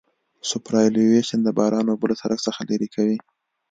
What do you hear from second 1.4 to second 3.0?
د باران اوبه له سرک څخه لرې